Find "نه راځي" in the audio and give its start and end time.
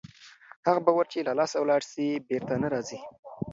2.63-2.99